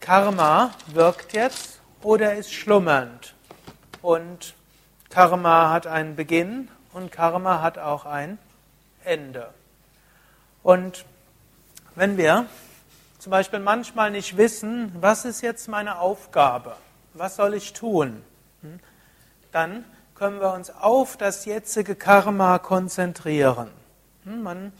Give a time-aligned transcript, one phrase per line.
[0.00, 3.34] Karma wirkt jetzt oder ist schlummernd.
[4.00, 4.54] Und
[5.10, 8.38] Karma hat einen Beginn und Karma hat auch ein
[9.04, 9.52] Ende.
[10.62, 11.04] Und
[11.94, 12.46] wenn wir
[13.18, 16.76] zum Beispiel manchmal nicht wissen, was ist jetzt meine Aufgabe,
[17.14, 18.22] was soll ich tun,
[18.62, 18.78] hm,
[19.52, 23.70] dann können wir uns auf das jetzige Karma konzentrieren.
[24.24, 24.72] Hm, man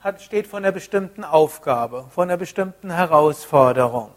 [0.00, 4.10] hat, steht vor einer bestimmten Aufgabe, vor einer bestimmten Herausforderung.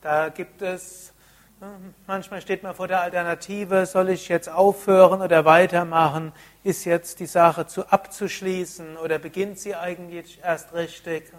[0.00, 1.12] Da gibt es,
[1.60, 6.32] hm, manchmal steht man vor der Alternative, soll ich jetzt aufhören oder weitermachen?
[6.62, 11.32] Ist jetzt die Sache zu abzuschließen oder beginnt sie eigentlich erst richtig?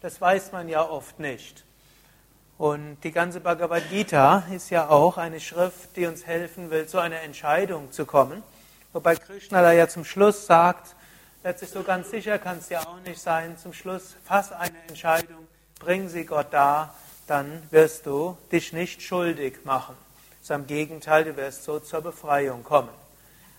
[0.00, 1.64] Das weiß man ja oft nicht.
[2.56, 6.98] Und die ganze Bhagavad Gita ist ja auch eine Schrift, die uns helfen will, zu
[6.98, 8.44] einer Entscheidung zu kommen.
[8.92, 10.94] Wobei Krishna da ja zum Schluss sagt,
[11.42, 15.48] letztlich so ganz sicher kann es ja auch nicht sein, zum Schluss fass eine Entscheidung,
[15.80, 16.94] bring sie Gott da,
[17.26, 19.96] dann wirst du dich nicht schuldig machen.
[20.40, 22.88] Sondern im Gegenteil, du wirst so zur Befreiung kommen.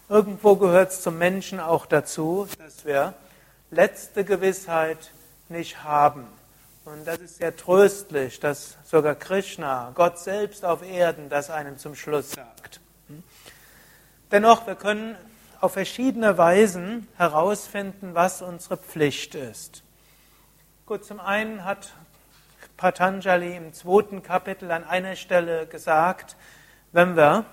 [0.07, 3.13] Irgendwo gehört es zum Menschen auch dazu, dass wir
[3.71, 5.11] letzte Gewissheit
[5.49, 6.27] nicht haben.
[6.85, 11.95] Und das ist sehr tröstlich, dass sogar Krishna, Gott selbst auf Erden, das einem zum
[11.95, 12.79] Schluss sagt.
[14.31, 15.15] Dennoch, wir können
[15.61, 19.83] auf verschiedene Weisen herausfinden, was unsere Pflicht ist.
[20.85, 21.93] Gut, zum einen hat
[22.77, 26.35] Patanjali im zweiten Kapitel an einer Stelle gesagt,
[26.91, 27.45] wenn wir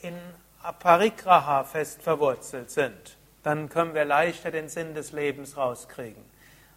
[0.00, 0.16] in
[0.62, 6.22] Aparigraha fest verwurzelt sind, dann können wir leichter den Sinn des Lebens rauskriegen.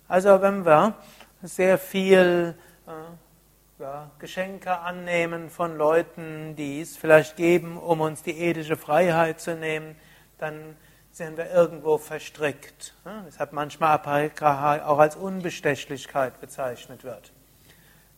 [0.07, 0.95] Also wenn wir
[1.41, 2.55] sehr viel
[2.87, 9.41] äh, ja, Geschenke annehmen von Leuten, die es vielleicht geben, um uns die ethische Freiheit
[9.41, 9.95] zu nehmen,
[10.37, 10.75] dann
[11.11, 12.95] sind wir irgendwo verstrickt.
[13.05, 17.31] Ja, weshalb manchmal Aparigraha auch als Unbestechlichkeit bezeichnet wird.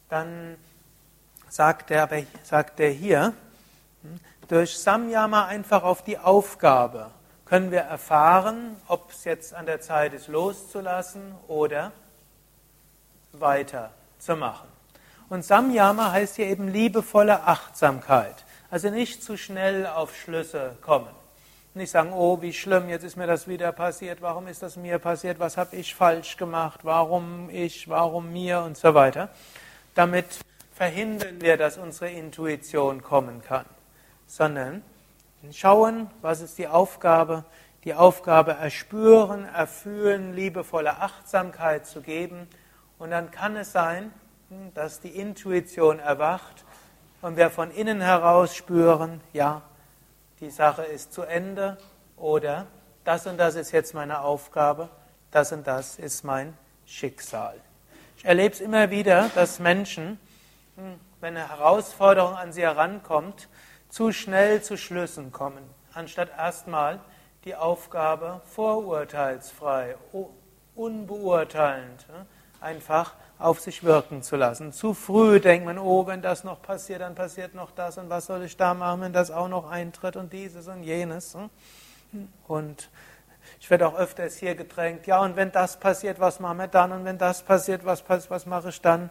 [0.10, 0.56] Dann
[1.50, 2.08] sagt er,
[2.44, 3.34] sagt er hier,
[4.02, 7.12] hm, durch Samyama einfach auf die Aufgabe
[7.46, 11.92] können wir erfahren, ob es jetzt an der Zeit ist, loszulassen oder
[13.34, 14.68] weiterzumachen.
[15.30, 18.46] Und Samyama heißt hier eben liebevolle Achtsamkeit.
[18.70, 21.10] Also nicht zu schnell auf Schlüsse kommen.
[21.74, 24.98] Nicht sagen, oh, wie schlimm, jetzt ist mir das wieder passiert, warum ist das mir
[24.98, 29.30] passiert, was habe ich falsch gemacht, warum ich, warum mir und so weiter.
[29.94, 30.26] Damit
[30.74, 33.66] verhindern wir, dass unsere Intuition kommen kann.
[34.26, 34.84] Sondern
[35.52, 37.46] Schauen, was ist die Aufgabe?
[37.84, 42.48] Die Aufgabe erspüren, erfühlen, liebevolle Achtsamkeit zu geben.
[42.98, 44.12] Und dann kann es sein,
[44.74, 46.66] dass die Intuition erwacht
[47.22, 49.62] und wir von innen heraus spüren, ja,
[50.40, 51.78] die Sache ist zu Ende
[52.18, 52.68] oder
[53.04, 54.90] das und das ist jetzt meine Aufgabe,
[55.32, 57.56] das und das ist mein Schicksal.
[58.18, 60.20] Ich erlebe es immer wieder, dass Menschen,
[60.76, 63.48] hm, wenn eine Herausforderung an sie herankommt,
[63.96, 65.64] zu schnell zu Schlüssen kommen,
[65.94, 67.00] anstatt erstmal
[67.46, 69.96] die Aufgabe vorurteilsfrei,
[70.76, 72.06] unbeurteilend,
[72.60, 74.74] einfach auf sich wirken zu lassen.
[74.74, 78.26] Zu früh denkt man, oh, wenn das noch passiert, dann passiert noch das und was
[78.26, 81.38] soll ich da machen, wenn das auch noch eintritt und dieses und jenes.
[82.50, 82.90] Und
[83.62, 86.92] ich werde auch öfters hier gedrängt, ja, und wenn das passiert, was machen wir dann?
[86.92, 89.10] Und wenn das passiert, was, was mache ich dann?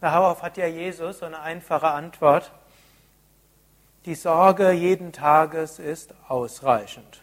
[0.00, 2.50] Darauf hat ja Jesus so eine einfache Antwort.
[4.04, 7.22] Die Sorge jeden Tages ist ausreichend.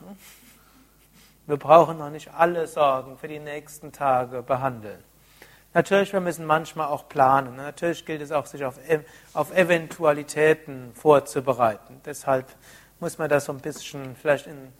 [1.45, 5.03] Wir brauchen noch nicht alle Sorgen für die nächsten Tage behandeln.
[5.73, 7.57] Natürlich, wir müssen manchmal auch planen.
[7.57, 8.79] Natürlich gilt es auch, sich auf,
[9.33, 11.99] auf Eventualitäten vorzubereiten.
[12.05, 12.45] Deshalb
[12.99, 14.71] muss man das so ein bisschen vielleicht in,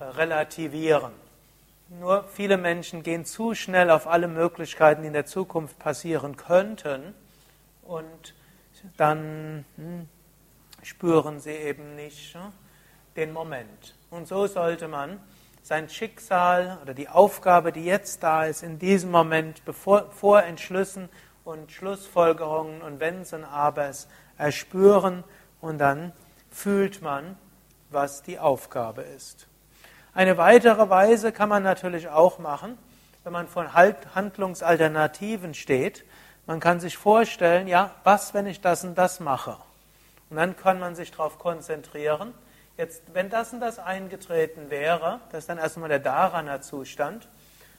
[0.00, 1.12] äh, relativieren.
[1.88, 7.14] Nur viele Menschen gehen zu schnell auf alle Möglichkeiten, die in der Zukunft passieren könnten,
[7.82, 8.34] und
[8.98, 10.08] dann hm,
[10.88, 12.52] spüren sie eben nicht hm,
[13.16, 13.94] den Moment.
[14.10, 15.20] Und so sollte man
[15.62, 21.10] sein Schicksal oder die Aufgabe, die jetzt da ist, in diesem Moment bevor, vor Entschlüssen
[21.44, 24.08] und Schlussfolgerungen und Wenns und Abers
[24.38, 25.24] erspüren
[25.60, 26.12] und dann
[26.50, 27.36] fühlt man,
[27.90, 29.46] was die Aufgabe ist.
[30.14, 32.78] Eine weitere Weise kann man natürlich auch machen,
[33.24, 36.04] wenn man von Handlungsalternativen steht.
[36.46, 39.58] Man kann sich vorstellen, ja, was, wenn ich das und das mache?
[40.30, 42.34] Und dann kann man sich darauf konzentrieren.
[42.76, 47.28] Jetzt, wenn das und das eingetreten wäre, das ist dann erstmal der Dharana-Zustand,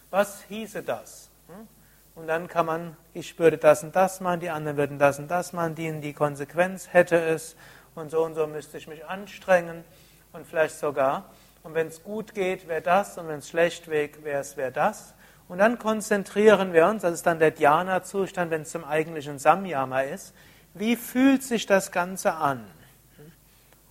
[0.10, 1.30] was hieße das?
[1.48, 1.68] Hm?
[2.16, 5.30] Und dann kann man, ich würde das und das machen, die anderen würden das und
[5.30, 7.56] das machen, die, die Konsequenz hätte es
[7.96, 9.86] und so und so müsste ich mich anstrengen
[10.34, 11.30] und vielleicht sogar.
[11.63, 14.72] Und wenn es gut geht, wäre das und wenn es schlecht wäre, wäre es wäre
[14.72, 15.13] das.
[15.48, 20.01] Und dann konzentrieren wir uns, das ist dann der Dhyana-Zustand, wenn es zum eigentlichen Samyama
[20.01, 20.34] ist,
[20.80, 22.66] wie fühlt sich das Ganze an?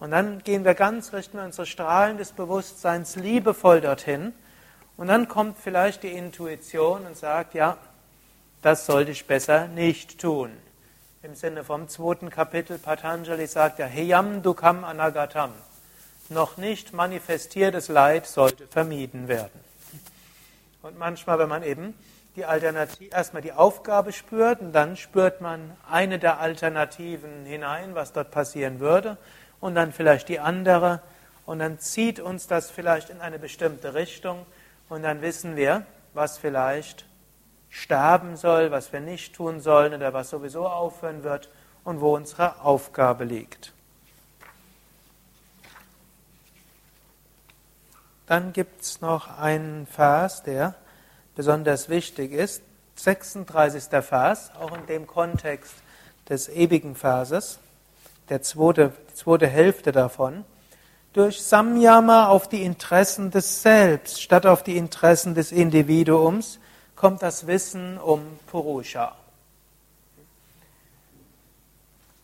[0.01, 4.33] Und dann gehen wir ganz, richten wir unsere Strahlen des Bewusstseins liebevoll dorthin.
[4.97, 7.77] Und dann kommt vielleicht die Intuition und sagt, ja,
[8.63, 10.51] das sollte ich besser nicht tun.
[11.23, 15.53] Im Sinne vom zweiten Kapitel Patanjali sagt ja, Heyam Dukam Anagatam.
[16.29, 19.61] Noch nicht manifestiertes Leid sollte vermieden werden.
[20.83, 21.95] Und manchmal, wenn man eben
[22.39, 28.13] die Alternative, erstmal die Aufgabe spürt und dann spürt man eine der Alternativen hinein, was
[28.13, 29.19] dort passieren würde,
[29.59, 31.03] und dann vielleicht die andere,
[31.47, 34.47] und dann zieht uns das vielleicht in eine bestimmte Richtung,
[34.89, 37.07] und dann wissen wir, was vielleicht
[37.71, 41.51] sterben soll, was wir nicht tun sollen oder was sowieso aufhören wird
[41.83, 43.73] und wo unsere Aufgabe liegt.
[48.27, 50.77] Dann gibt es noch einen Vers, der
[51.39, 52.63] besonders wichtig ist,
[52.97, 53.85] 36.
[54.03, 55.73] Vers, auch in dem Kontext
[56.29, 57.61] des ewigen Verses,
[58.29, 60.45] der zweite, die zweite Hälfte davon.
[61.13, 66.59] Durch Samyama auf die Interessen des Selbst statt auf die Interessen des Individuums
[66.97, 69.15] kommt das Wissen um Purusha.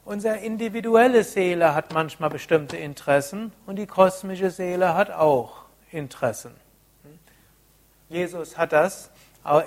[0.05, 6.63] Unsere individuelle Seele hat manchmal bestimmte Interessen und die kosmische Seele hat auch Interessen.
[8.08, 9.10] Jesus hat das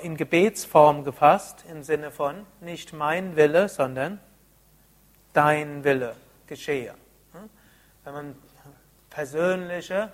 [0.01, 4.19] in Gebetsform gefasst, im Sinne von nicht mein Wille, sondern
[5.33, 6.15] dein Wille
[6.47, 6.93] geschehe.
[8.03, 8.35] Wenn man
[9.09, 10.11] persönliche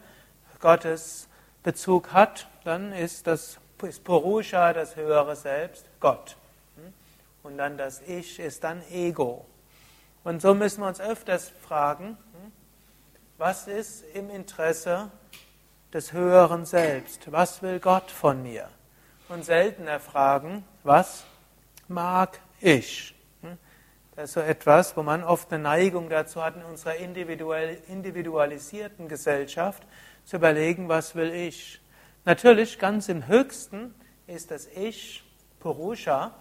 [0.59, 6.37] Gottesbezug hat, dann ist das ist Purusha das höhere Selbst, Gott.
[7.43, 9.45] Und dann das Ich ist dann Ego.
[10.23, 12.17] Und so müssen wir uns öfters fragen,
[13.37, 15.11] was ist im Interesse
[15.93, 17.31] des höheren Selbst.
[17.31, 18.67] Was will Gott von mir?
[19.29, 21.23] Und seltener fragen, was
[21.87, 23.13] mag ich?
[23.41, 23.59] Hm?
[24.15, 29.83] Das ist so etwas, wo man oft eine Neigung dazu hat, in unserer individualisierten Gesellschaft
[30.25, 31.79] zu überlegen, was will ich?
[32.25, 33.93] Natürlich, ganz im höchsten
[34.27, 35.23] ist das Ich
[35.59, 36.31] Purusha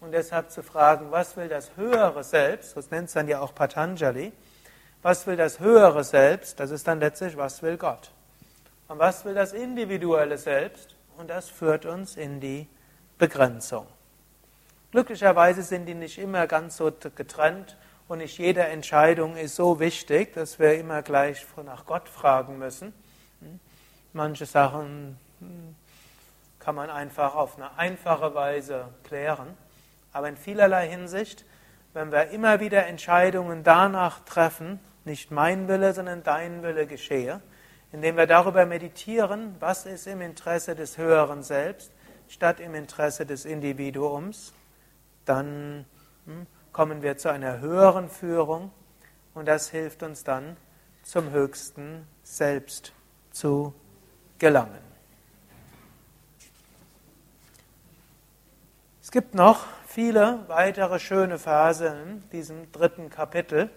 [0.00, 3.54] und deshalb zu fragen, was will das höhere Selbst, das nennt es dann ja auch
[3.54, 4.32] Patanjali,
[5.02, 8.12] was will das höhere Selbst, das ist dann letztlich, was will Gott?
[8.88, 10.96] Und was will das individuelle Selbst?
[11.18, 12.66] Und das führt uns in die
[13.18, 13.86] Begrenzung.
[14.90, 17.76] Glücklicherweise sind die nicht immer ganz so getrennt
[18.08, 22.94] und nicht jede Entscheidung ist so wichtig, dass wir immer gleich nach Gott fragen müssen.
[24.14, 25.76] Manche Sachen hm,
[26.58, 29.56] kann man einfach auf eine einfache Weise klären.
[30.12, 31.44] Aber in vielerlei Hinsicht,
[31.92, 37.42] wenn wir immer wieder Entscheidungen danach treffen, nicht mein Wille, sondern dein Wille geschehe,
[37.92, 41.90] indem wir darüber meditieren, was ist im Interesse des höheren Selbst
[42.28, 44.52] statt im Interesse des Individuums,
[45.24, 45.86] dann
[46.26, 48.70] hm, kommen wir zu einer höheren Führung
[49.34, 50.56] und das hilft uns dann
[51.02, 52.92] zum höchsten Selbst
[53.30, 53.72] zu
[54.38, 54.88] gelangen.
[59.00, 63.70] Es gibt noch viele weitere schöne Verse in diesem dritten Kapitel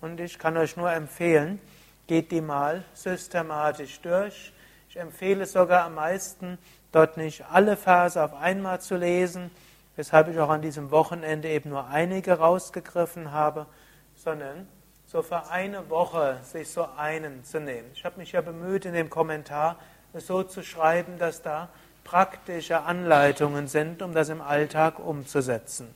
[0.00, 1.60] und ich kann euch nur empfehlen,
[2.06, 4.52] geht die mal systematisch durch.
[4.88, 6.58] Ich empfehle sogar am meisten,
[6.92, 9.50] dort nicht alle Verse auf einmal zu lesen,
[9.96, 13.66] weshalb ich auch an diesem Wochenende eben nur einige rausgegriffen habe,
[14.14, 14.68] sondern
[15.06, 17.88] so für eine Woche sich so einen zu nehmen.
[17.94, 19.76] Ich habe mich ja bemüht, in dem Kommentar
[20.12, 21.68] es so zu schreiben, dass da
[22.04, 25.92] praktische Anleitungen sind, um das im Alltag umzusetzen.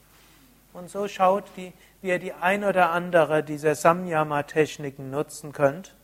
[0.73, 5.95] Und so schaut, die, wie ihr die ein oder andere dieser Samyama-Techniken nutzen könnt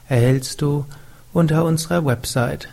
[0.07, 0.85] erhältst du
[1.33, 2.69] unter unserer Website.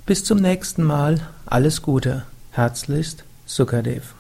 [0.07, 4.14] Bis zum nächsten Mal, alles Gute, herzlichst Sukadev